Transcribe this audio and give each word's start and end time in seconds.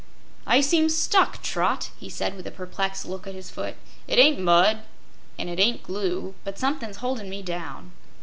"I 0.47 0.61
seem 0.61 0.89
stuck, 0.89 1.43
Trot," 1.43 1.91
he 1.99 2.09
said, 2.09 2.35
with 2.35 2.47
a 2.47 2.51
perplexed 2.51 3.05
look 3.05 3.27
at 3.27 3.35
his 3.35 3.51
foot. 3.51 3.75
"It 4.07 4.17
ain't 4.17 4.39
mud, 4.39 4.79
an' 5.37 5.47
it 5.47 5.59
ain't 5.59 5.83
glue, 5.83 6.33
but 6.43 6.57
somethin's 6.57 6.97
holdin' 7.05 7.29
me 7.29 7.43
down." 7.43 7.91